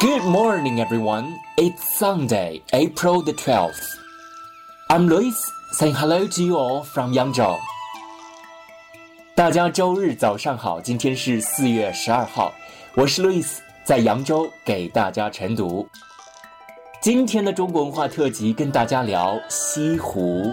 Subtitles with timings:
[0.00, 1.38] Good morning, everyone.
[1.58, 3.98] It's Sunday, April the 12th.
[4.88, 5.36] I'm Lewis,
[5.72, 7.58] saying hello to you all from Yangzhou.
[9.34, 12.50] 大家周日早上好，今天是四月十二号，
[12.94, 15.86] 我是 Lewis，在扬州给大家晨读。
[17.02, 20.50] 今天的中国文化特辑跟大家聊西湖。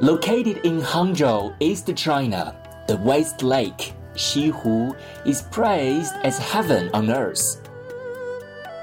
[0.00, 2.52] Located in Hangzhou, East China,
[2.88, 7.60] the West Lake Xihu is praised as heaven on earth.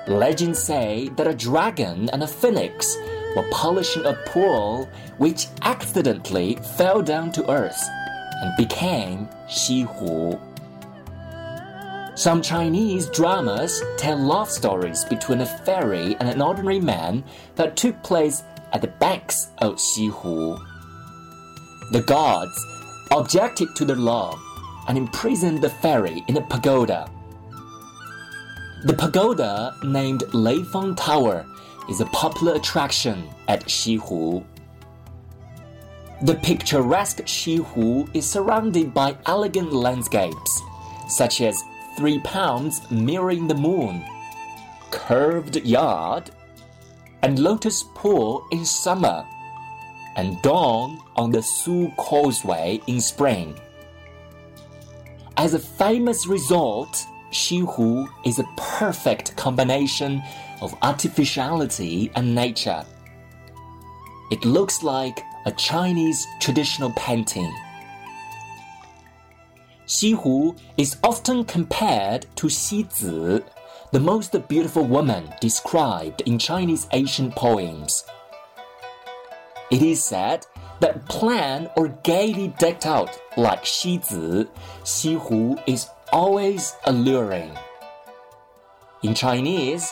[0.07, 2.97] Legends say that a dragon and a phoenix
[3.35, 7.81] were polishing a pool which accidentally fell down to earth
[8.41, 10.39] and became Xihu.
[12.15, 17.23] Some Chinese dramas tell love stories between a fairy and an ordinary man
[17.55, 20.59] that took place at the banks of Xihu.
[21.91, 22.53] The gods
[23.09, 24.39] objected to their love
[24.87, 27.09] and imprisoned the fairy in a pagoda.
[28.85, 31.45] The pagoda, named Leifeng Tower,
[31.89, 34.43] is a popular attraction at Xihu.
[36.23, 40.61] The picturesque Xihu is surrounded by elegant landscapes,
[41.07, 41.63] such as
[41.97, 44.03] three ponds mirroring the moon,
[44.91, 46.31] curved yard,
[47.21, 49.25] and lotus pool in summer,
[50.15, 53.57] and dawn on the Su Causeway in spring.
[55.37, 60.21] As a famous result, Xihu is a perfect combination
[60.61, 62.85] of artificiality and nature.
[64.29, 67.51] It looks like a Chinese traditional painting.
[69.87, 72.83] Xihu is often compared to Xi
[73.91, 78.03] the most beautiful woman described in Chinese ancient poems.
[79.71, 80.45] It is said
[80.80, 83.98] that plan or gaily decked out like Xi
[84.84, 87.50] Xihu is always alluring.
[89.02, 89.90] In Chinese,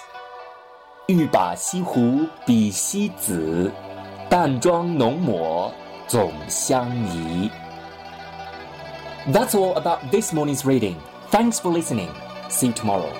[1.06, 3.70] 欲把西湖比西子，
[4.29, 5.73] 淡妆浓抹
[6.08, 7.51] 总相宜。
[9.33, 10.97] That's all about this morning's reading.
[11.30, 12.11] Thanks for listening.
[12.48, 13.13] See you tomorrow.